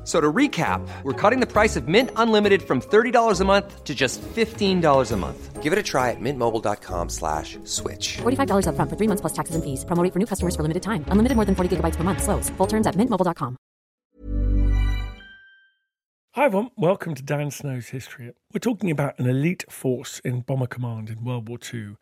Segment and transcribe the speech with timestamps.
[0.00, 3.84] F- So to recap, we're cutting the price of Mint Unlimited from $30 a month
[3.84, 5.62] to just $15 a month.
[5.62, 8.16] Give it a try at mintmobile.com slash switch.
[8.22, 9.84] $45 upfront for three months plus taxes and fees.
[9.84, 11.04] Promo for new customers for limited time.
[11.12, 12.22] Unlimited more than 40 gigabytes per month.
[12.22, 12.48] Slows.
[12.56, 13.56] Full terms at mintmobile.com.
[16.34, 18.30] Hi everyone, welcome to Dan Snow's History.
[18.54, 21.96] We're talking about an elite force in Bomber Command in World War II,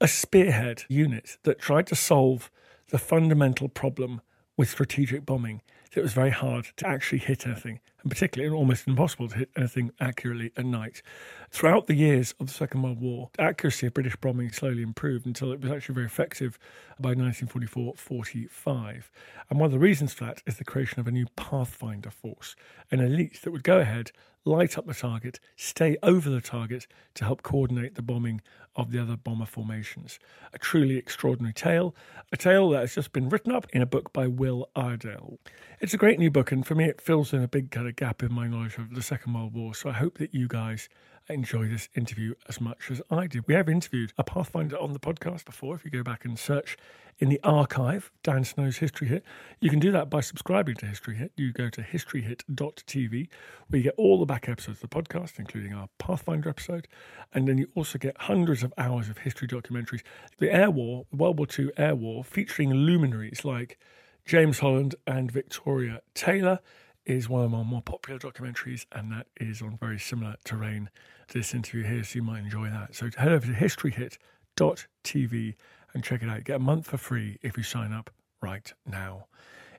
[0.00, 2.50] a spearhead unit that tried to solve
[2.90, 4.20] the fundamental problem
[4.56, 5.60] with strategic bombing.
[5.96, 9.92] It was very hard to actually hit anything, and particularly almost impossible to hit anything
[10.00, 11.02] accurately at night.
[11.50, 15.24] Throughout the years of the Second World War, the accuracy of British bombing slowly improved
[15.24, 16.58] until it was actually very effective
[16.98, 19.04] by 1944-45.
[19.48, 22.56] And one of the reasons for that is the creation of a new Pathfinder force,
[22.90, 24.10] an elite that would go ahead,
[24.44, 28.40] light up the target, stay over the target to help coordinate the bombing
[28.76, 30.18] of the other bomber formations.
[30.52, 31.94] A truly extraordinary tale,
[32.32, 35.38] a tale that has just been written up in a book by Will Iredale.
[35.80, 37.96] It's a great new book, and for me, it fills in a big kind of
[37.96, 39.74] gap in my knowledge of the Second World War.
[39.74, 40.88] So I hope that you guys
[41.28, 43.46] enjoy this interview as much as I did.
[43.46, 45.74] We have interviewed a Pathfinder on the podcast before.
[45.74, 46.76] If you go back and search
[47.18, 49.24] in the archive, Dan Snow's History Hit,
[49.60, 51.32] you can do that by subscribing to History Hit.
[51.36, 53.28] You go to historyhit.tv,
[53.68, 56.88] where you get all the back episodes of the podcast, including our Pathfinder episode.
[57.32, 60.02] And then you also get hundreds of hours of history documentaries.
[60.38, 63.78] The Air War, World War II Air War, featuring luminaries like
[64.26, 66.60] James Holland and Victoria Taylor
[67.06, 70.90] is one of my more popular documentaries, and that is on very similar terrain
[71.28, 72.94] to this interview here, so you might enjoy that.
[72.94, 75.54] So head over to historyhit.tv
[75.92, 76.44] and check it out.
[76.44, 78.10] Get a month for free if you sign up
[78.42, 79.26] right now.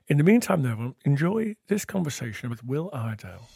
[0.08, 3.48] In the meantime, though, enjoy this conversation with Will Iredale.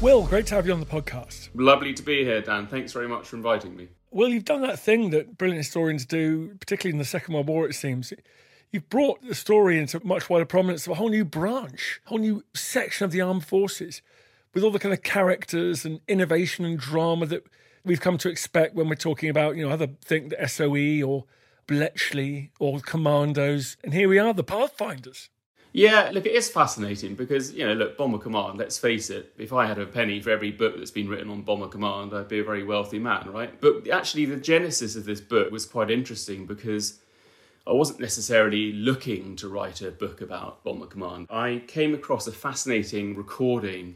[0.00, 1.50] Will, great to have you on the podcast.
[1.54, 2.66] Lovely to be here, Dan.
[2.66, 3.88] Thanks very much for inviting me.
[4.12, 7.68] Well, you've done that thing that brilliant historians do, particularly in the Second World War,
[7.68, 8.12] it seems.
[8.72, 12.18] You've brought the story into much wider prominence of a whole new branch, a whole
[12.18, 14.02] new section of the armed forces,
[14.52, 17.44] with all the kind of characters and innovation and drama that
[17.84, 21.26] we've come to expect when we're talking about, you know, other think the SOE or
[21.68, 23.76] Bletchley or Commandos.
[23.84, 25.30] And here we are, the Pathfinders.
[25.72, 29.52] Yeah, look, it is fascinating because, you know, look, Bomber Command, let's face it, if
[29.52, 32.40] I had a penny for every book that's been written on Bomber Command, I'd be
[32.40, 33.60] a very wealthy man, right?
[33.60, 36.98] But actually, the genesis of this book was quite interesting because
[37.68, 41.28] I wasn't necessarily looking to write a book about Bomber Command.
[41.30, 43.94] I came across a fascinating recording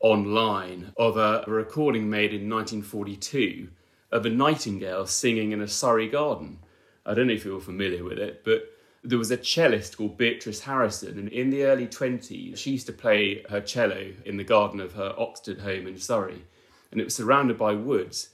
[0.00, 3.68] online of a, a recording made in 1942
[4.12, 6.58] of a nightingale singing in a Surrey garden.
[7.06, 8.73] I don't know if you're familiar with it, but
[9.04, 12.92] there was a cellist called Beatrice Harrison, and in the early 20s, she used to
[12.92, 16.42] play her cello in the garden of her Oxted home in Surrey,
[16.90, 18.30] and it was surrounded by woods.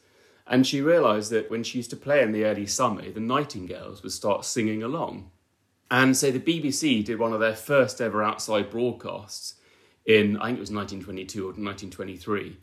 [0.47, 4.03] And she realised that when she used to play in the early summer, the nightingales
[4.03, 5.31] would start singing along.
[5.91, 9.55] And so the BBC did one of their first ever outside broadcasts
[10.07, 12.57] in, I think it was 1922 or 1923.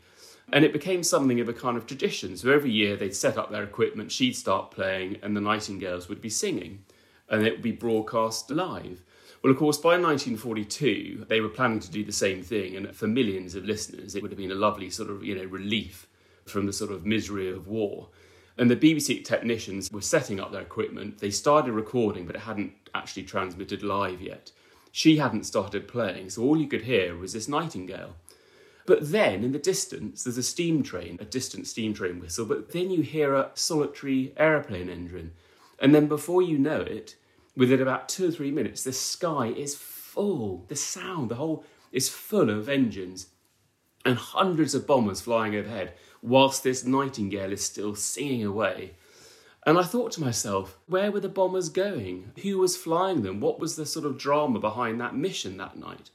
[0.50, 2.38] And it became something of a kind of tradition.
[2.38, 6.22] So every year they'd set up their equipment, she'd start playing, and the nightingales would
[6.22, 6.84] be singing
[7.30, 9.02] and it would be broadcast live.
[9.42, 13.06] Well, of course, by 1942, they were planning to do the same thing, and for
[13.06, 16.08] millions of listeners, it would have been a lovely sort of, you know, relief
[16.44, 18.08] from the sort of misery of war.
[18.56, 21.18] And the BBC technicians were setting up their equipment.
[21.18, 24.50] They started recording, but it hadn't actually transmitted live yet.
[24.90, 28.16] She hadn't started playing, so all you could hear was this nightingale.
[28.86, 32.72] But then in the distance, there's a steam train, a distant steam train whistle, but
[32.72, 35.32] then you hear a solitary aeroplane engine.
[35.78, 37.14] And then before you know it,
[37.58, 40.64] within about two or three minutes, the sky is full.
[40.68, 43.26] The sound, the whole is full of engines
[44.04, 48.92] and hundreds of bombers flying overhead, whilst this nightingale is still singing away.
[49.66, 52.30] And I thought to myself, where were the bombers going?
[52.42, 53.40] Who was flying them?
[53.40, 56.10] What was the sort of drama behind that mission that night?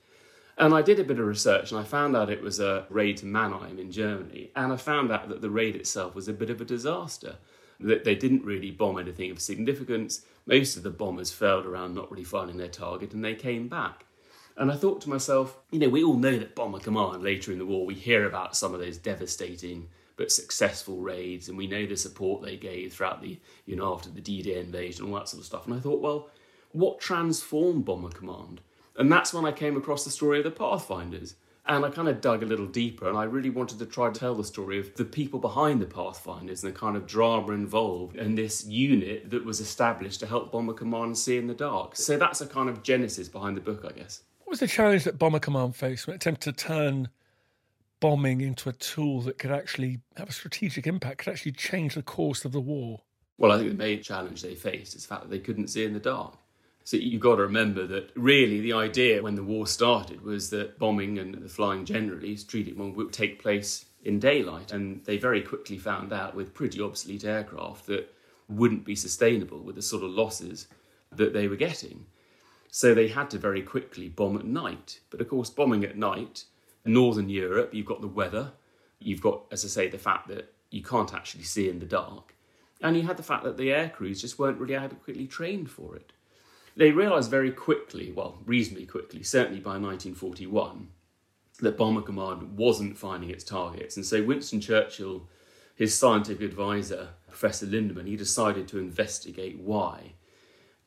[0.57, 3.17] And I did a bit of research and I found out it was a raid
[3.17, 4.51] to Mannheim in Germany.
[4.55, 7.35] And I found out that the raid itself was a bit of a disaster
[7.79, 10.25] that they didn't really bomb anything of significance.
[10.45, 14.05] Most of the bombers failed around not really finding their target and they came back.
[14.55, 17.57] And I thought to myself, you know, we all know that Bomber Command later in
[17.57, 21.87] the war, we hear about some of those devastating but successful raids, and we know
[21.87, 25.27] the support they gave throughout the, you know, after the D Day invasion, all that
[25.27, 25.65] sort of stuff.
[25.65, 26.29] And I thought, well,
[26.71, 28.61] what transformed Bomber Command?
[28.95, 31.35] And that's when I came across the story of the Pathfinders.
[31.65, 34.19] And I kind of dug a little deeper and I really wanted to try to
[34.19, 38.17] tell the story of the people behind the Pathfinders and the kind of drama involved
[38.17, 41.95] in this unit that was established to help Bomber Command see in the dark.
[41.95, 44.23] So that's a kind of genesis behind the book, I guess.
[44.39, 47.07] What was the challenge that Bomber Command faced when it attempted to turn
[48.01, 52.03] bombing into a tool that could actually have a strategic impact, could actually change the
[52.03, 52.99] course of the war?
[53.37, 55.85] Well, I think the main challenge they faced is the fact that they couldn't see
[55.85, 56.37] in the dark.
[56.85, 60.77] So you've got to remember that really the idea when the war started was that
[60.77, 64.73] bombing and the flying generally, strategic bombing, would take place in daylight.
[64.73, 68.13] And they very quickly found out with pretty obsolete aircraft that
[68.49, 70.67] wouldn't be sustainable with the sort of losses
[71.11, 72.05] that they were getting.
[72.69, 74.99] So they had to very quickly bomb at night.
[75.09, 76.45] But of course, bombing at night,
[76.85, 78.51] Northern Europe, you've got the weather,
[78.99, 82.35] you've got, as I say, the fact that you can't actually see in the dark,
[82.81, 85.95] and you had the fact that the air crews just weren't really adequately trained for
[85.95, 86.11] it.
[86.75, 90.87] They realised very quickly, well, reasonably quickly, certainly by 1941,
[91.59, 93.95] that Bomber Command wasn't finding its targets.
[93.95, 95.27] And so Winston Churchill,
[95.75, 100.13] his scientific advisor, Professor Lindemann, he decided to investigate why.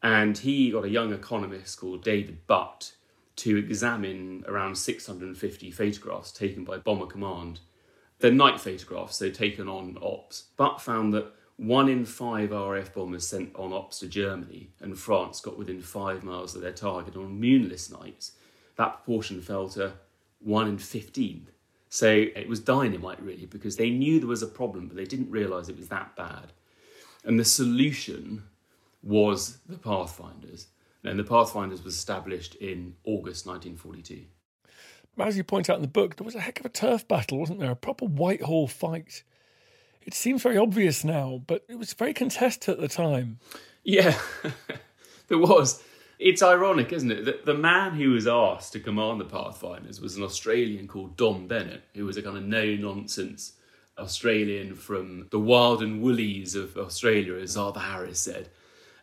[0.02, 2.92] And he got a young economist called David Butt
[3.36, 7.60] to examine around 650 photographs taken by Bomber Command.
[8.18, 10.46] They're night photographs, so taken on ops.
[10.56, 15.40] Butt found that one in five RAF bombers sent on ops to Germany and France
[15.40, 18.32] got within five miles of their target on moonless nights.
[18.76, 19.94] That proportion fell to
[20.40, 21.48] one in 15.
[21.88, 25.30] So it was dynamite, really, because they knew there was a problem, but they didn't
[25.30, 26.52] realise it was that bad.
[27.24, 28.42] And the solution
[29.02, 30.66] was the Pathfinders.
[31.04, 34.24] And the Pathfinders was established in August 1942.
[35.18, 37.38] As you point out in the book, there was a heck of a turf battle,
[37.38, 37.70] wasn't there?
[37.70, 39.22] A proper Whitehall fight.
[40.06, 43.40] It seems very obvious now, but it was very contested at the time.
[43.82, 44.16] Yeah,
[45.28, 45.82] there was.
[46.20, 50.16] It's ironic, isn't it, that the man who was asked to command the Pathfinders was
[50.16, 53.54] an Australian called Don Bennett, who was a kind of no nonsense
[53.98, 58.48] Australian from the wild and woolies of Australia, as Arthur Harris said.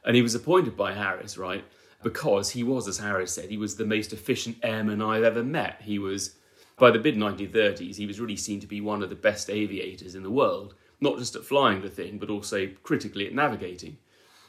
[0.05, 1.65] And he was appointed by Harris, right?
[2.01, 5.81] Because he was, as Harris said, he was the most efficient airman I've ever met.
[5.81, 6.35] He was,
[6.77, 10.15] by the mid 1930s, he was really seen to be one of the best aviators
[10.15, 13.97] in the world not just at flying the thing, but also critically at navigating.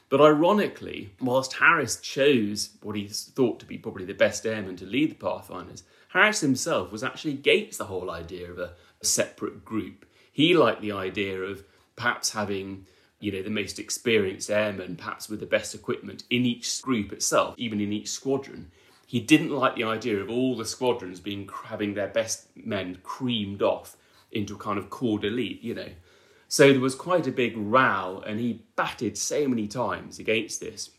[0.09, 4.85] But ironically, whilst Harris chose what he thought to be probably the best airman to
[4.85, 8.71] lead the Pathfinders, Harris himself was actually against the whole idea of a,
[9.01, 10.05] a separate group.
[10.31, 11.63] He liked the idea of
[11.95, 12.85] perhaps having
[13.19, 17.55] you know the most experienced airmen perhaps with the best equipment in each group itself
[17.57, 18.69] even in each squadron
[19.07, 23.61] he didn't like the idea of all the squadrons being having their best men creamed
[23.61, 23.95] off
[24.33, 25.87] into a kind of corps d'elite you know
[26.55, 30.89] so there was quite a big row, and he batted so many times against this.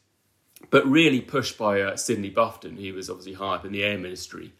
[0.68, 3.96] But really pushed by uh, Sydney Bufton, he was obviously high up in the Air
[3.96, 4.52] Ministry.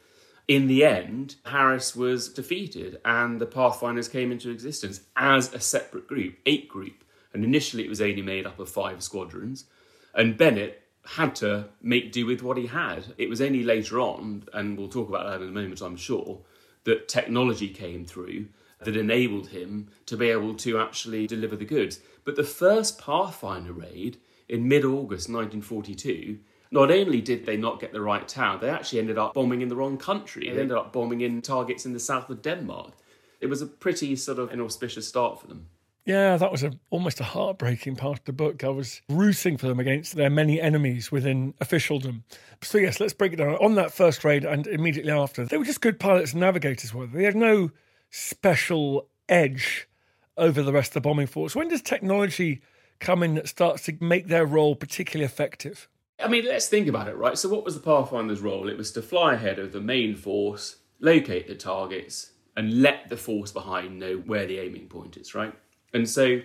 [0.48, 6.08] In the end, Harris was defeated, and the Pathfinders came into existence as a separate
[6.08, 7.04] group, eight group.
[7.34, 9.66] And initially, it was only made up of five squadrons.
[10.14, 13.04] And Bennett had to make do with what he had.
[13.19, 16.41] It was only later on, and we'll talk about that in a moment, I'm sure,
[16.84, 18.46] that technology came through
[18.81, 22.01] that enabled him to be able to actually deliver the goods.
[22.25, 24.19] But the first Pathfinder raid
[24.49, 26.39] in mid August 1942,
[26.71, 29.69] not only did they not get the right town, they actually ended up bombing in
[29.69, 30.51] the wrong country.
[30.51, 32.93] They ended up bombing in targets in the south of Denmark.
[33.41, 35.69] It was a pretty sort of inauspicious start for them.
[36.06, 38.63] Yeah, that was a, almost a heartbreaking part of the book.
[38.63, 42.23] I was rooting for them against their many enemies within officialdom.
[42.63, 43.55] So, yes, let's break it down.
[43.56, 47.06] On that first raid and immediately after, they were just good pilots and navigators, were
[47.06, 47.19] they?
[47.19, 47.73] They had no
[48.10, 49.89] special edge
[50.36, 51.55] over the rest of the bombing force?
[51.55, 52.60] When does technology
[53.01, 55.89] come in that starts to make their role particularly effective?
[56.19, 57.36] I mean, let's think about it, right?
[57.36, 58.69] So, what was the Pathfinder's role?
[58.69, 63.19] It was to fly ahead of the main force, locate the targets, and let the
[63.19, 65.55] force behind know where the aiming point is, right?
[65.93, 66.41] And so,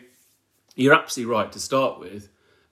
[0.75, 2.29] you're absolutely right to start with.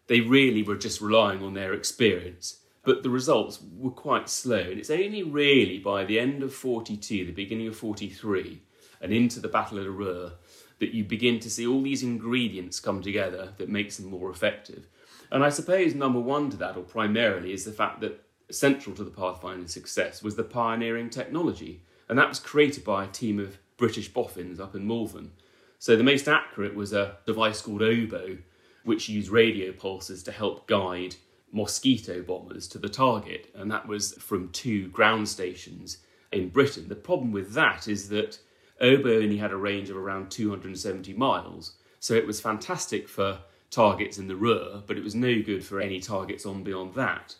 [0.07, 4.57] They really were just relying on their experience but the results were quite slow.
[4.57, 8.61] And it's only really by the end of 42, the beginning of 43,
[9.01, 10.33] and into the Battle of the Ruhr
[10.79, 14.87] that you begin to see all these ingredients come together that makes them more effective.
[15.31, 19.03] And I suppose number one to that, or primarily, is the fact that central to
[19.03, 21.83] the Pathfinder's success was the pioneering technology.
[22.07, 25.31] And that was created by a team of British boffins up in Malvern.
[25.77, 28.39] So the most accurate was a device called Oboe,
[28.83, 31.15] which used radio pulses to help guide
[31.51, 35.97] mosquito bombers to the target, and that was from two ground stations
[36.31, 36.87] in Britain.
[36.87, 38.39] The problem with that is that
[38.81, 44.17] Oboe only had a range of around 270 miles, so it was fantastic for targets
[44.17, 47.35] in the Ruhr, but it was no good for any targets on beyond that.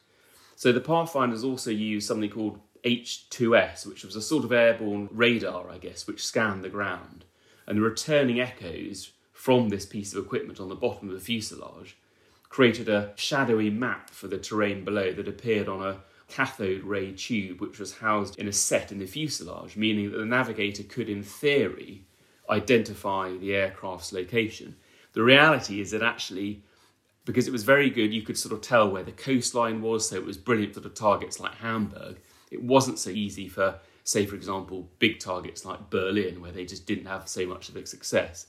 [0.55, 5.69] So the Pathfinders also used something called H2S, which was a sort of airborne radar,
[5.69, 7.25] I guess, which scanned the ground.
[7.65, 11.97] And the returning echoes from this piece of equipment on the bottom of the fuselage
[12.49, 15.97] created a shadowy map for the terrain below that appeared on a
[16.29, 20.25] cathode ray tube which was housed in a set in the fuselage, meaning that the
[20.25, 22.05] navigator could, in theory,
[22.49, 24.75] identify the aircraft's location.
[25.13, 26.63] The reality is that actually,
[27.25, 30.15] because it was very good, you could sort of tell where the coastline was, so
[30.15, 32.17] it was brilliant for the targets like Hamburg.
[32.51, 36.85] It wasn't so easy for, say, for example, big targets like Berlin, where they just
[36.85, 38.47] didn't have so much of a success.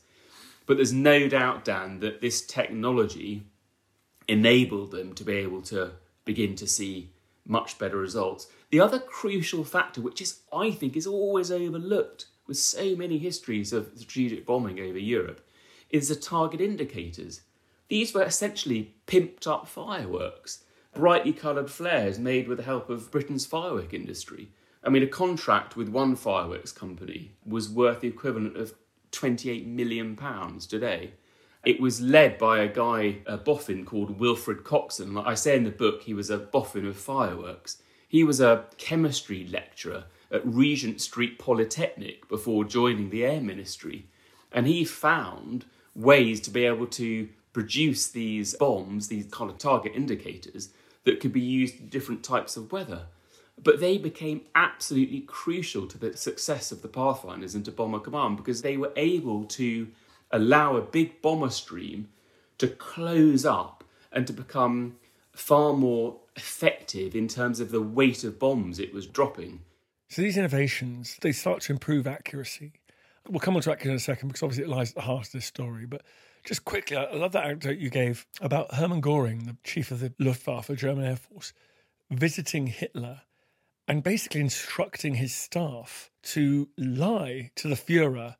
[0.66, 3.42] But there's no doubt, Dan, that this technology
[4.28, 5.92] enabled them to be able to
[6.24, 7.10] begin to see
[7.46, 8.48] much better results.
[8.70, 13.72] The other crucial factor, which is I think is always overlooked with so many histories
[13.72, 15.46] of strategic bombing over Europe,
[15.90, 17.42] is the target indicators.
[17.88, 23.46] These were essentially pimped up fireworks, brightly coloured flares made with the help of Britain's
[23.46, 24.50] firework industry.
[24.82, 28.74] I mean, a contract with one fireworks company was worth the equivalent of
[29.12, 30.16] £28 million
[30.68, 31.12] today.
[31.64, 35.12] It was led by a guy, a boffin called Wilfred Coxon.
[35.14, 37.82] Like I say in the book, he was a boffin of fireworks.
[38.08, 44.06] He was a chemistry lecturer at Regent Street Polytechnic before joining the Air Ministry.
[44.52, 49.92] And he found ways to be able to produce these bombs, these kind of target
[49.94, 50.70] indicators,
[51.04, 53.02] that could be used in different types of weather.
[53.62, 58.38] But they became absolutely crucial to the success of the Pathfinders and to Bomber Command
[58.38, 59.88] because they were able to
[60.30, 62.08] allow a big bomber stream
[62.58, 64.96] to close up and to become
[65.32, 69.60] far more effective in terms of the weight of bombs it was dropping.
[70.08, 72.72] So these innovations, they start to improve accuracy.
[73.28, 75.26] We'll come on to accuracy in a second because obviously it lies at the heart
[75.26, 75.86] of this story.
[75.86, 76.02] But
[76.44, 80.12] just quickly, I love that anecdote you gave about Hermann Goring, the chief of the
[80.18, 81.52] Luftwaffe, German Air Force,
[82.10, 83.22] visiting Hitler
[83.86, 88.36] and basically instructing his staff to lie to the Fuhrer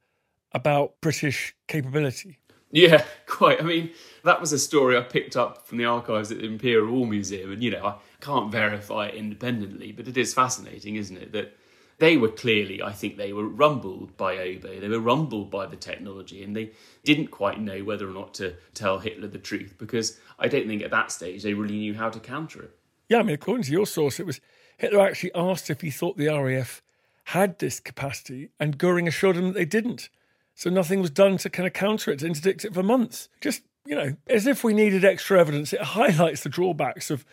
[0.53, 2.39] about British capability.
[2.71, 3.61] Yeah, quite.
[3.61, 3.91] I mean,
[4.25, 7.53] that was a story I picked up from the archives at the Imperial War Museum,
[7.53, 11.33] and you know, I can't verify it independently, but it is fascinating, isn't it?
[11.33, 11.57] That
[11.99, 15.77] they were clearly, I think, they were rumbled by Oboe, they were rumbled by the
[15.77, 16.73] technology, and they
[17.05, 20.83] didn't quite know whether or not to tell Hitler the truth because I don't think
[20.83, 22.77] at that stage they really knew how to counter it.
[23.09, 24.41] Yeah, I mean, according to your source, it was
[24.79, 26.81] Hitler actually asked if he thought the RAF
[27.25, 30.09] had this capacity, and Goering assured him that they didn't.
[30.61, 33.31] So nothing was done to kind of counter it, to interdict it for months.
[33.41, 37.25] Just, you know, as if we needed extra evidence, it highlights the drawbacks of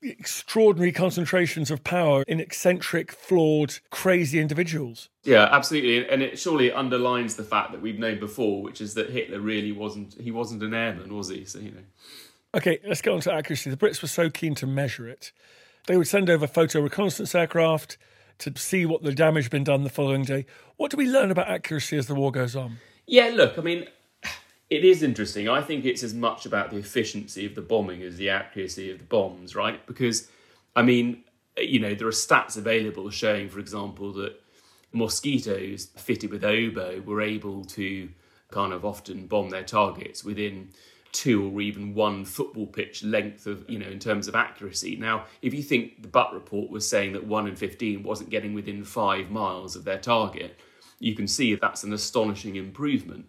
[0.00, 5.08] extraordinary concentrations of power in eccentric, flawed, crazy individuals.
[5.24, 9.10] Yeah, absolutely, and it surely underlines the fact that we've known before, which is that
[9.10, 11.44] Hitler really wasn't he wasn't an airman, was he?
[11.44, 11.84] So you know.
[12.54, 13.68] Okay, let's get on to accuracy.
[13.68, 15.32] The Brits were so keen to measure it,
[15.88, 17.98] they would send over photo reconnaissance aircraft
[18.38, 20.46] to see what the damage been done the following day.
[20.76, 22.78] What do we learn about accuracy as the war goes on?
[23.06, 23.86] Yeah, look, I mean,
[24.70, 25.48] it is interesting.
[25.48, 28.98] I think it's as much about the efficiency of the bombing as the accuracy of
[28.98, 29.84] the bombs, right?
[29.86, 30.28] Because,
[30.74, 31.22] I mean,
[31.56, 34.40] you know, there are stats available showing, for example, that
[34.92, 38.08] mosquitoes fitted with oboe were able to
[38.50, 40.70] kind of often bomb their targets within
[41.14, 44.96] two or even one football pitch length of, you know, in terms of accuracy.
[44.96, 48.52] Now, if you think the Butt report was saying that 1 in 15 wasn't getting
[48.52, 50.58] within five miles of their target,
[50.98, 53.26] you can see that's an astonishing improvement.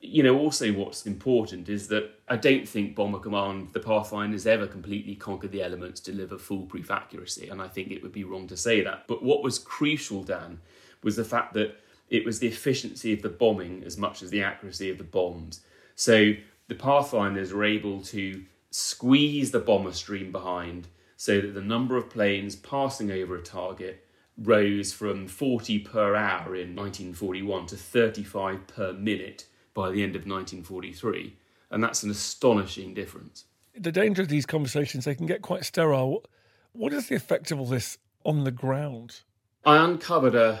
[0.00, 4.66] You know, also what's important is that I don't think Bomber Command, the Pathfinders, ever
[4.66, 8.46] completely conquered the elements to deliver foolproof accuracy, and I think it would be wrong
[8.48, 9.04] to say that.
[9.08, 10.60] But what was crucial, Dan,
[11.02, 14.42] was the fact that it was the efficiency of the bombing as much as the
[14.42, 15.60] accuracy of the bombs.
[15.96, 16.34] So
[16.68, 22.10] the Pathfinders were able to squeeze the bomber stream behind so that the number of
[22.10, 24.04] planes passing over a target
[24.36, 30.26] rose from 40 per hour in 1941 to 35 per minute by the end of
[30.26, 31.36] 1943.
[31.70, 33.44] And that's an astonishing difference.
[33.76, 36.24] The danger of these conversations, they can get quite sterile.
[36.72, 39.20] What is the effect of all this on the ground?
[39.64, 40.60] I uncovered a,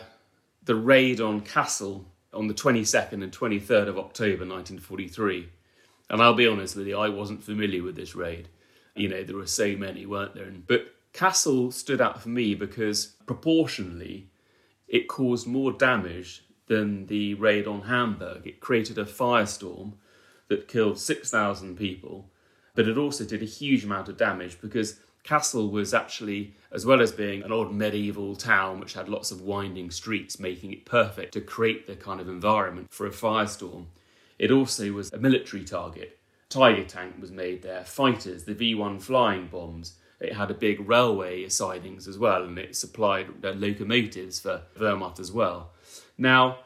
[0.62, 5.48] the raid on Kassel on the 22nd and 23rd of October 1943
[6.10, 8.48] and I'll be honest with you, I wasn't familiar with this raid.
[8.94, 10.52] You know, there were so many, weren't there?
[10.66, 14.28] But Kassel stood out for me because proportionally,
[14.88, 18.46] it caused more damage than the raid on Hamburg.
[18.46, 19.94] It created a firestorm
[20.48, 22.30] that killed 6,000 people,
[22.74, 27.00] but it also did a huge amount of damage because Kassel was actually, as well
[27.00, 31.32] as being an old medieval town which had lots of winding streets, making it perfect
[31.32, 33.86] to create the kind of environment for a firestorm,
[34.38, 36.18] it also was a military target.
[36.48, 39.94] Tiger tank was made there, fighters, the V 1 flying bombs.
[40.20, 45.18] It had a big railway sidings as well, and it supplied uh, locomotives for Wehrmacht
[45.18, 45.72] as well.
[46.16, 46.58] Now,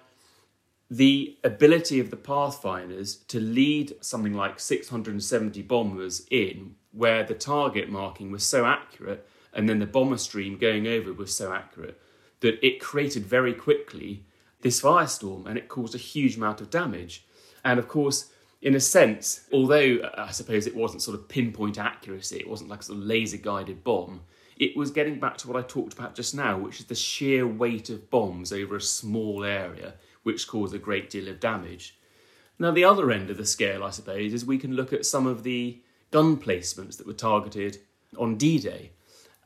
[0.91, 7.91] the ability of the Pathfinders to lead something like 670 bombers in where the target
[7.91, 12.01] marking was so accurate and then the bomber stream going over was so accurate
[12.41, 14.25] that it created very quickly
[14.63, 17.27] this firestorm and it caused a huge amount of damage.
[17.65, 18.31] And of course,
[18.63, 22.71] in a sense, although uh, I suppose it wasn't sort of pinpoint accuracy, it wasn't
[22.71, 24.23] like a sort of laser guided bomb,
[24.57, 27.47] it was getting back to what I talked about just now, which is the sheer
[27.47, 31.97] weight of bombs over a small area, which caused a great deal of damage.
[32.59, 35.29] Now, the other end of the scale, I suppose, is we can look at some
[35.29, 37.79] of the gun placements that were targeted
[38.17, 38.91] on D Day.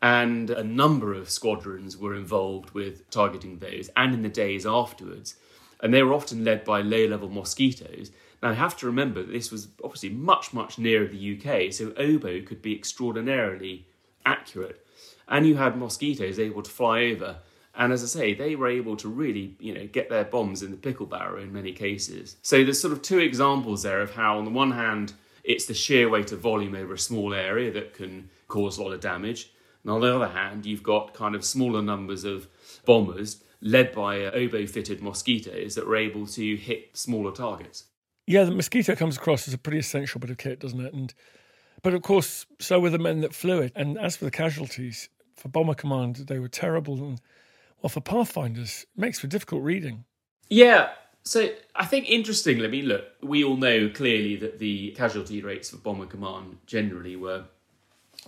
[0.01, 5.37] And a number of squadrons were involved with targeting those and in the days afterwards.
[5.83, 8.13] And they were often led by low level mosquitoes.
[8.43, 11.93] Now, you have to remember that this was obviously much, much nearer the UK, so
[11.97, 13.87] oboe could be extraordinarily
[14.25, 14.87] accurate.
[15.29, 17.37] And you had mosquitoes able to fly over.
[17.75, 20.71] And as I say, they were able to really, you know, get their bombs in
[20.71, 22.37] the pickle barrel in many cases.
[22.43, 25.75] So there's sort of two examples there of how, on the one hand, it's the
[25.75, 29.51] sheer weight of volume over a small area that can cause a lot of damage.
[29.83, 32.47] And on the other hand, you've got kind of smaller numbers of
[32.85, 37.85] bombers led by oboe fitted mosquitoes that were able to hit smaller targets.
[38.27, 40.93] Yeah, the mosquito comes across as a pretty essential bit of kit, doesn't it?
[40.93, 41.15] And
[41.83, 43.73] but of course, so were the men that flew it.
[43.75, 46.95] And as for the casualties, for Bomber Command, they were terrible.
[46.95, 47.21] And
[47.81, 50.05] well, for Pathfinders, it makes for difficult reading.
[50.49, 50.91] Yeah,
[51.25, 55.71] so I think interestingly, I mean, look, we all know clearly that the casualty rates
[55.71, 57.45] for Bomber Command generally were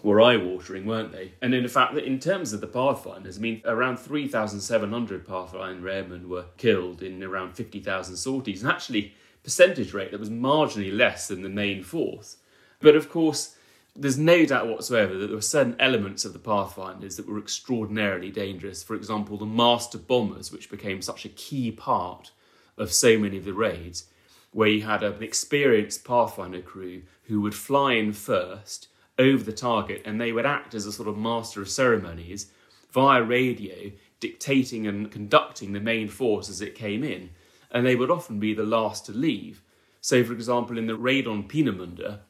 [0.02, 1.32] were eye-watering, weren't they?
[1.40, 5.88] And in the fact, that in terms of the Pathfinders, I mean, around 3,700 Pathfinder
[5.88, 11.28] airmen were killed in around 50,000 sorties, and actually, percentage rate that was marginally less
[11.28, 12.38] than the main force.
[12.80, 13.56] But of course,
[13.96, 18.30] there's no doubt whatsoever that there were certain elements of the Pathfinders that were extraordinarily
[18.30, 18.82] dangerous.
[18.82, 22.32] For example, the master bombers, which became such a key part
[22.76, 24.06] of so many of the raids,
[24.52, 30.02] where you had an experienced Pathfinder crew who would fly in first over the target
[30.04, 32.50] and they would act as a sort of master of ceremonies
[32.92, 37.30] via radio, dictating and conducting the main force as it came in.
[37.70, 39.62] And they would often be the last to leave.
[40.00, 42.20] So, for example, in the raid on Peenemünde,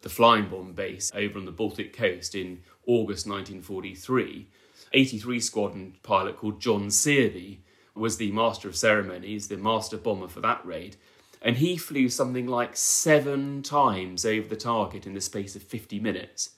[0.00, 4.48] the flying bomb base over on the Baltic coast in August 1943,
[4.92, 7.58] 83 Squadron pilot called John Searby
[7.94, 10.96] was the master of ceremonies, the master bomber for that raid.
[11.42, 16.00] And he flew something like seven times over the target in the space of 50
[16.00, 16.50] minutes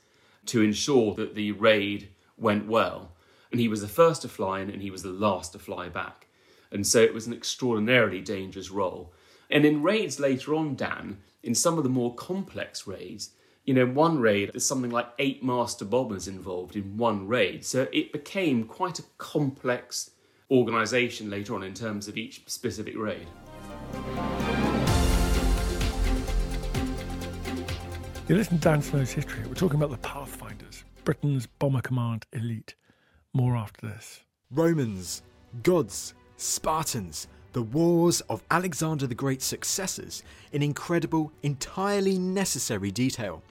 [0.47, 3.13] to ensure that the raid went well.
[3.51, 5.89] And he was the first to fly in and he was the last to fly
[5.89, 6.27] back.
[6.71, 9.13] And so it was an extraordinarily dangerous role.
[9.51, 13.31] And in raids later on, Dan, in some of the more complex raids,
[13.65, 17.65] you know, one raid, there's something like eight master bombers involved in one raid.
[17.65, 20.11] So it became quite a complex
[20.51, 23.27] organisation later on in terms of each specific raid.
[28.29, 29.43] You listen to Dan Snow's history.
[29.47, 32.75] We're talking about the Pathfinders, Britain's bomber command elite.
[33.33, 34.21] More after this.
[34.51, 35.23] Romans,
[35.63, 43.43] gods, Spartans, the wars of Alexander the Great's successors in incredible, entirely necessary detail.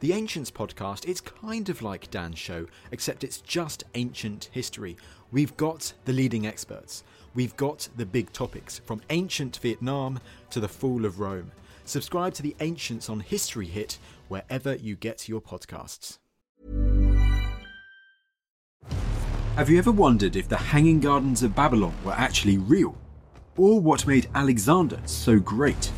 [0.00, 4.96] The Ancients podcast, it's kind of like Dan's show, except it's just ancient history.
[5.30, 7.04] We've got the leading experts.
[7.36, 10.18] We've got the big topics, from ancient Vietnam
[10.50, 11.52] to the fall of Rome.
[11.86, 16.18] Subscribe to the Ancients on History Hit wherever you get your podcasts.
[19.56, 22.96] Have you ever wondered if the Hanging Gardens of Babylon were actually real?
[23.58, 25.92] Or what made Alexander so great?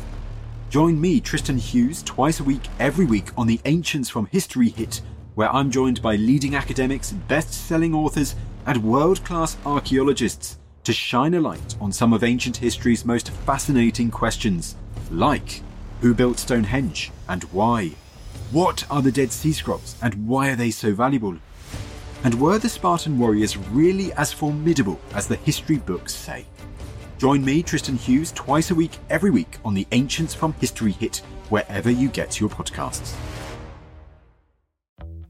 [0.69, 5.01] Join me, Tristan Hughes, twice a week, every week on the Ancients from History Hit,
[5.35, 11.33] where I'm joined by leading academics, best selling authors, and world class archaeologists to shine
[11.33, 14.75] a light on some of ancient history's most fascinating questions,
[15.09, 15.61] like
[16.01, 17.91] who built Stonehenge and why?
[18.51, 21.37] What are the Dead Sea Scrolls and why are they so valuable?
[22.23, 26.45] And were the Spartan warriors really as formidable as the history books say?
[27.17, 31.17] Join me, Tristan Hughes, twice a week, every week on the Ancients from History Hit,
[31.49, 33.15] wherever you get your podcasts.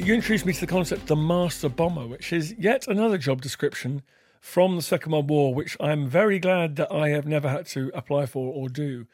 [0.00, 4.00] You introduced me to the concept the master bomber, which is yet another job description
[4.40, 7.90] from the Second World War, which I'm very glad that I have never had to
[7.92, 9.06] apply for or do.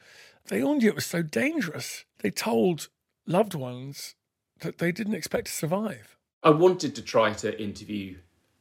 [0.45, 2.05] They all knew it was so dangerous.
[2.19, 2.87] They told
[3.25, 4.15] loved ones
[4.61, 6.15] that they didn't expect to survive.
[6.41, 8.19] I wanted to try to interview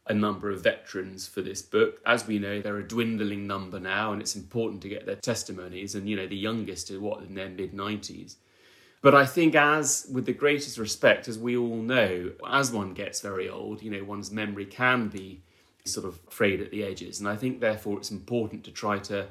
[0.09, 2.01] a number of veterans for this book.
[2.05, 5.95] As we know, they're a dwindling number now, and it's important to get their testimonies.
[5.95, 8.35] And, you know, the youngest are what, in their mid 90s.
[9.07, 13.21] But I think, as with the greatest respect, as we all know, as one gets
[13.21, 15.45] very old, you know, one's memory can be
[15.85, 17.21] sort of frayed at the edges.
[17.21, 19.29] And I think, therefore, it's important to try to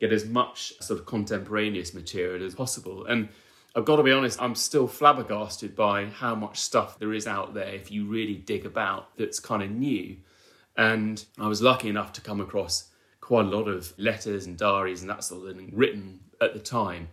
[0.00, 3.06] get as much sort of contemporaneous material as possible.
[3.06, 3.28] And
[3.76, 7.54] I've got to be honest, I'm still flabbergasted by how much stuff there is out
[7.54, 10.16] there if you really dig about that's kind of new.
[10.76, 12.88] And I was lucky enough to come across
[13.20, 16.58] quite a lot of letters and diaries and that sort of thing written at the
[16.58, 17.10] time.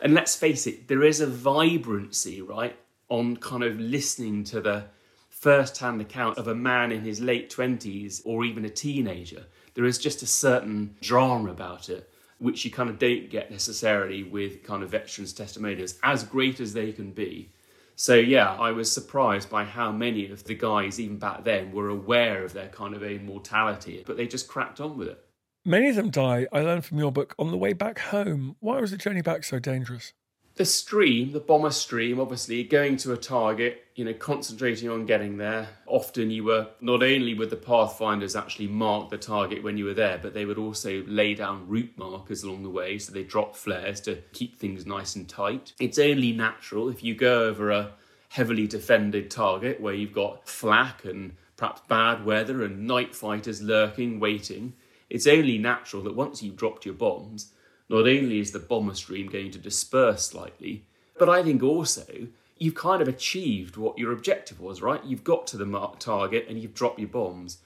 [0.00, 2.76] And let's face it, there is a vibrancy, right,
[3.08, 4.84] on kind of listening to the
[5.28, 9.44] first hand account of a man in his late 20s or even a teenager.
[9.74, 14.22] There is just a certain drama about it, which you kind of don't get necessarily
[14.22, 17.50] with kind of veterans' testimonials, as great as they can be.
[17.96, 21.90] So, yeah, I was surprised by how many of the guys, even back then, were
[21.90, 25.24] aware of their kind of own mortality, but they just cracked on with it.
[25.64, 28.56] Many of them die, I learned from your book, on the way back home.
[28.60, 30.14] Why was the journey back so dangerous?
[30.54, 35.36] The stream, the bomber stream, obviously going to a target, you know, concentrating on getting
[35.36, 35.68] there.
[35.86, 39.94] Often you were not only would the pathfinders actually mark the target when you were
[39.94, 42.98] there, but they would also lay down route markers along the way.
[42.98, 45.74] So they drop flares to keep things nice and tight.
[45.78, 47.92] It's only natural if you go over a
[48.30, 54.20] heavily defended target where you've got flak and perhaps bad weather and night fighters lurking,
[54.20, 54.72] waiting
[55.10, 57.52] it's only natural that once you've dropped your bombs,
[57.88, 60.86] not only is the bomber stream going to disperse slightly,
[61.18, 65.04] but I think also you've kind of achieved what your objective was, right?
[65.04, 67.58] You've got to the mark target and you've dropped your bombs.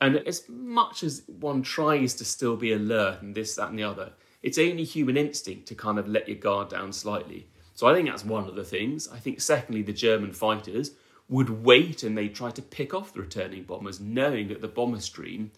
[0.00, 3.84] And as much as one tries to still be alert and this, that, and the
[3.84, 7.48] other, it's only human instinct to kind of let your guard down slightly.
[7.74, 9.08] So I think that's one of the things.
[9.08, 10.92] I think, secondly, the German fighters
[11.28, 15.00] would wait and they'd try to pick off the returning bombers, knowing that the bomber
[15.00, 15.52] stream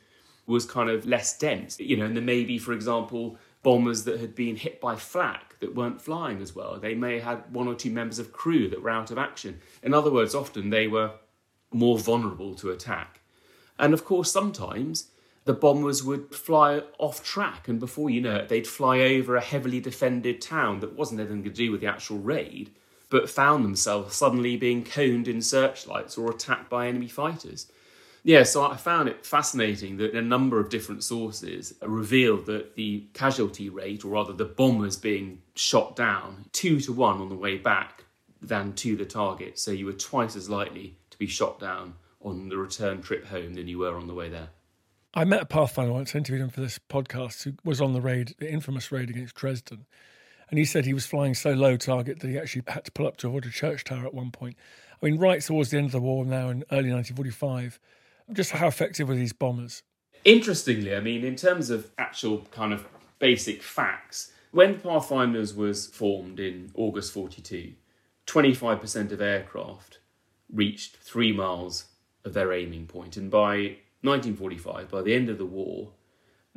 [0.46, 1.78] was kind of less dense.
[1.78, 5.58] You know, and there may be, for example, bombers that had been hit by flak
[5.60, 6.78] that weren't flying as well.
[6.78, 9.60] They may have had one or two members of crew that were out of action.
[9.82, 11.12] In other words, often they were
[11.72, 13.20] more vulnerable to attack.
[13.78, 15.10] And of course, sometimes
[15.44, 19.40] the bombers would fly off track, and before you know it, they'd fly over a
[19.40, 22.70] heavily defended town that wasn't anything to do with the actual raid,
[23.10, 27.70] but found themselves suddenly being coned in searchlights or attacked by enemy fighters.
[28.24, 33.06] Yeah, so I found it fascinating that a number of different sources revealed that the
[33.14, 37.58] casualty rate, or rather the bombers being shot down, two to one on the way
[37.58, 38.04] back
[38.40, 39.58] than to the target.
[39.58, 43.54] So you were twice as likely to be shot down on the return trip home
[43.54, 44.50] than you were on the way there.
[45.14, 48.34] I met a Pathfinder once, interviewed him for this podcast, who was on the raid,
[48.38, 49.84] the infamous raid against Dresden.
[50.48, 53.06] And he said he was flying so low target that he actually had to pull
[53.06, 54.56] up to avoid a church tower at one point.
[55.02, 57.80] I mean, right towards the end of the war now in early 1945
[58.32, 59.82] just how effective were these bombers?
[60.24, 62.86] Interestingly, I mean, in terms of actual kind of
[63.18, 67.72] basic facts, when Pathfinders was formed in August 42,
[68.26, 69.98] 25% of aircraft
[70.52, 71.86] reached three miles
[72.24, 73.16] of their aiming point.
[73.16, 75.92] And by 1945, by the end of the war,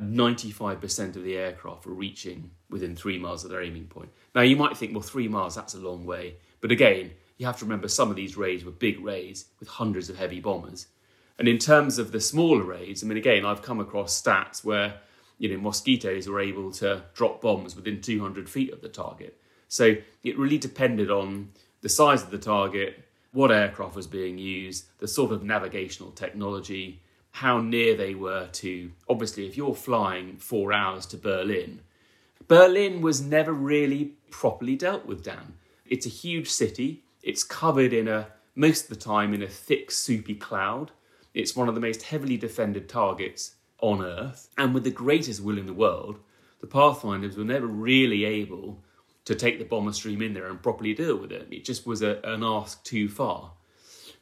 [0.00, 4.10] 95% of the aircraft were reaching within three miles of their aiming point.
[4.34, 6.36] Now, you might think, well, three miles, that's a long way.
[6.60, 10.10] But again, you have to remember some of these raids were big raids with hundreds
[10.10, 10.88] of heavy bombers.
[11.38, 15.00] And in terms of the smaller raids, I mean, again, I've come across stats where,
[15.38, 19.38] you know, mosquitoes were able to drop bombs within 200 feet of the target.
[19.68, 21.50] So it really depended on
[21.82, 27.02] the size of the target, what aircraft was being used, the sort of navigational technology,
[27.32, 28.90] how near they were to.
[29.08, 31.80] Obviously, if you're flying four hours to Berlin,
[32.48, 35.54] Berlin was never really properly dealt with, Dan.
[35.84, 37.02] It's a huge city.
[37.22, 40.92] It's covered in a, most of the time, in a thick, soupy cloud.
[41.36, 44.48] It's one of the most heavily defended targets on Earth.
[44.56, 46.18] And with the greatest will in the world,
[46.62, 48.82] the Pathfinders were never really able
[49.26, 51.46] to take the bomber stream in there and properly deal with it.
[51.50, 53.52] It just was a, an ask too far.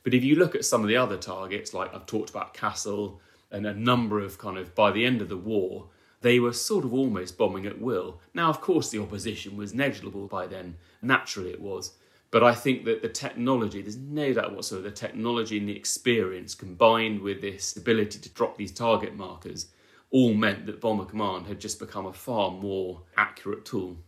[0.03, 3.21] But if you look at some of the other targets, like I've talked about Kassel
[3.53, 5.87] and a number of kind of, by the end of the war,
[6.23, 8.19] they were sort of almost bombing at will.
[8.35, 10.79] Now, of course, the opposition was negligible by then.
[11.01, 11.93] Naturally, it was.
[12.35, 16.53] But I think that the technology, there's no doubt whatsoever, the technology and the experience
[16.53, 19.69] combined with this ability to drop these target markers
[20.11, 23.99] all meant that Bomber Command had just become a far more accurate tool.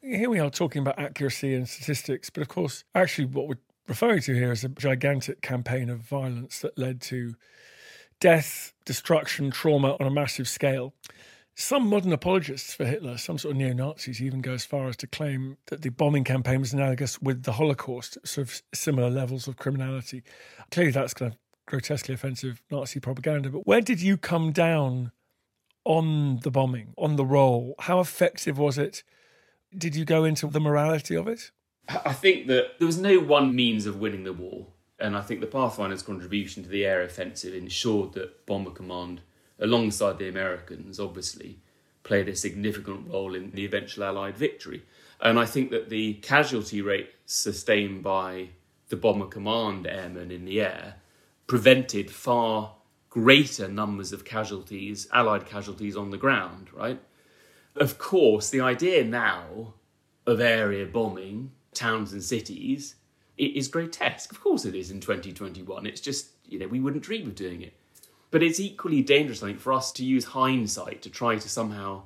[0.00, 4.22] Here we are talking about accuracy and statistics, but of course, actually, what we're referring
[4.22, 7.34] to here is a gigantic campaign of violence that led to
[8.18, 10.94] death, destruction, trauma on a massive scale.
[11.60, 14.96] Some modern apologists for Hitler, some sort of neo Nazis, even go as far as
[14.98, 19.48] to claim that the bombing campaign was analogous with the Holocaust, sort of similar levels
[19.48, 20.22] of criminality.
[20.70, 23.50] Clearly, that's kind of grotesquely offensive Nazi propaganda.
[23.50, 25.10] But where did you come down
[25.84, 27.74] on the bombing, on the role?
[27.80, 29.02] How effective was it?
[29.76, 31.50] Did you go into the morality of it?
[31.88, 34.68] I think that there was no one means of winning the war.
[35.00, 39.22] And I think the Pathfinder's contribution to the air offensive ensured that Bomber Command,
[39.58, 41.58] alongside the Americans, obviously,
[42.02, 44.84] played a significant role in the eventual Allied victory.
[45.20, 48.50] And I think that the casualty rate sustained by
[48.88, 50.96] the Bomber Command airmen in the air
[51.46, 52.74] prevented far
[53.10, 57.00] greater numbers of casualties, Allied casualties on the ground, right?
[57.74, 59.74] Of course, the idea now
[60.26, 62.96] of area bombing towns and cities
[63.38, 64.32] it is grotesque.
[64.32, 65.86] Of course, it is in 2021.
[65.86, 67.72] It's just, you know, we wouldn't dream of doing it.
[68.30, 72.02] But it's equally dangerous, I think, for us to use hindsight to try to somehow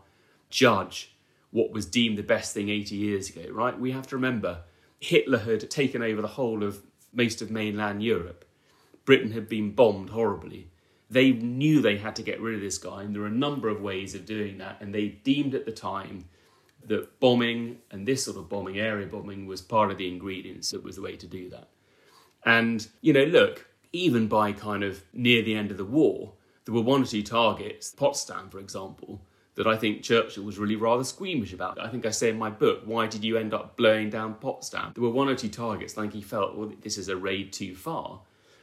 [0.50, 1.14] judge
[1.50, 3.78] what was deemed the best thing 80 years ago, right?
[3.78, 4.62] We have to remember
[5.00, 6.82] Hitler had taken over the whole of
[7.12, 8.44] most of mainland Europe.
[9.04, 10.70] Britain had been bombed horribly.
[11.10, 13.68] They knew they had to get rid of this guy, and there were a number
[13.68, 16.26] of ways of doing that, and they deemed at the time
[16.86, 20.70] that bombing and this sort of bombing, area bombing, was part of the ingredients.
[20.70, 21.68] that was the way to do that.
[22.44, 26.32] And, you know, look, even by kind of near the end of the war,
[26.64, 29.20] there were one or two targets, Potsdam, for example,
[29.54, 31.80] that I think Churchill was really rather squeamish about.
[31.80, 34.92] I think I say in my book, why did you end up blowing down Potsdam?
[34.94, 37.74] There were one or two targets, think he felt, well, this is a raid too
[37.74, 38.20] far.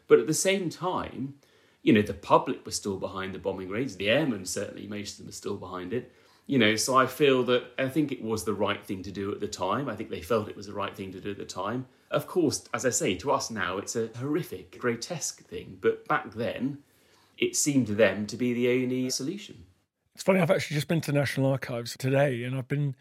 [0.07, 1.35] But at the same time,
[1.83, 3.95] you know, the public was still behind the bombing raids.
[3.95, 6.11] The airmen, certainly, most of them are still behind it
[6.49, 9.31] you know, so I feel that I think it was the right thing to do
[9.31, 9.87] at the time.
[9.87, 11.85] I think they felt it was the right thing to do at the time.
[12.09, 16.33] Of course, as I say, to us now, it's a horrific, grotesque thing, but back
[16.33, 16.79] then,
[17.37, 19.65] it seemed to them to be the only solution.
[20.15, 22.95] It's funny, I've actually just been to National Archives today and I've been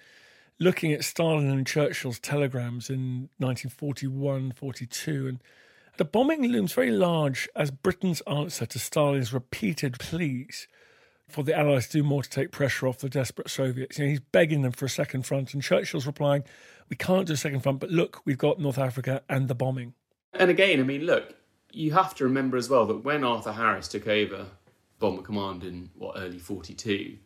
[0.59, 5.43] looking at Stalin and Churchill's telegrams in 1941 42, and
[5.97, 10.69] the bombing looms very large as Britain's answer to Stalin's repeated pleas
[11.29, 13.99] for the Allies to do more to take pressure off the desperate Soviets.
[13.99, 16.45] You know, he's begging them for a second front, and Churchill's replying,
[16.89, 19.95] "We can't do a second front, but look, we've got North Africa and the bombing."
[20.33, 21.35] And again, I mean, look,
[21.73, 24.47] you have to remember as well that when Arthur Harris took over
[24.99, 27.19] Bomber Command in what early '42,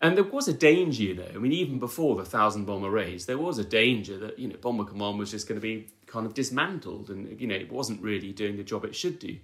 [0.00, 1.26] and there was a danger, you know.
[1.34, 4.56] I mean, even before the thousand bomber raids, there was a danger that you know
[4.56, 8.02] Bomber Command was just going to be kind of dismantled, and you know it wasn't
[8.02, 9.38] really doing the job it should do.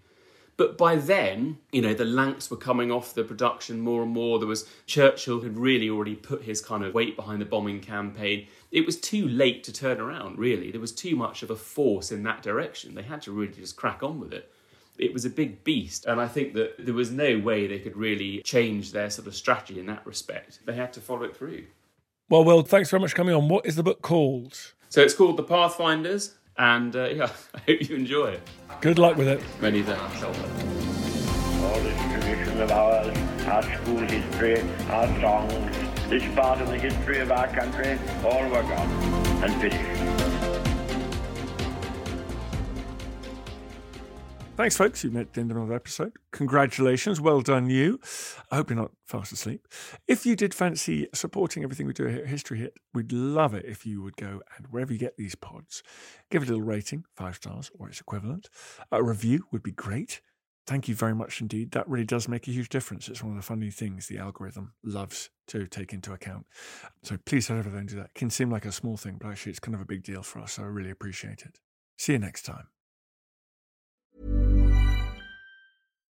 [0.57, 4.39] But by then, you know, the Lancs were coming off the production more and more.
[4.39, 8.47] There was Churchill had really already put his kind of weight behind the bombing campaign.
[8.71, 10.71] It was too late to turn around, really.
[10.71, 12.95] There was too much of a force in that direction.
[12.95, 14.51] They had to really just crack on with it.
[14.97, 17.97] It was a big beast, and I think that there was no way they could
[17.97, 20.61] really change their sort of strategy in that respect.
[20.67, 21.65] They had to follow it through.
[22.29, 23.49] Well, Will, thanks very much for coming on.
[23.49, 24.57] What is the book called?
[24.89, 28.49] So it's called The Pathfinders and uh, yeah, I hope you enjoy it.
[28.81, 29.41] Good luck with it.
[29.61, 30.23] Many thanks.
[30.23, 30.33] All
[31.81, 35.77] this tradition of ours, our school history, our songs,
[36.09, 38.91] this part of the history of our country, all were gone
[39.43, 40.24] and finished.
[44.57, 45.03] Thanks, folks.
[45.03, 46.13] You've met the end of another episode.
[46.31, 47.21] Congratulations.
[47.21, 47.99] Well done, you.
[48.53, 49.67] I hope you're not fast asleep.
[50.07, 53.65] If you did fancy supporting everything we do here at History Hit, we'd love it
[53.67, 55.83] if you would go and wherever you get these pods,
[56.31, 58.49] give it a little rating, five stars or its equivalent.
[58.93, 60.21] A review would be great.
[60.69, 61.73] Thank you very much indeed.
[61.73, 63.09] That really does make a huge difference.
[63.09, 66.47] It's one of the funny things the algorithm loves to take into account.
[67.03, 68.07] So please head over there and do that.
[68.07, 70.23] It can seem like a small thing, but actually it's kind of a big deal
[70.23, 70.53] for us.
[70.53, 71.59] So I really appreciate it.
[71.99, 72.69] See you next time.